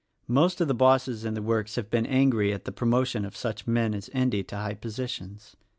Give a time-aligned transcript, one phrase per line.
[0.27, 3.67] Most of the bosses in the works have been angry at the promotion of such
[3.67, 5.55] men as Endy to high positions.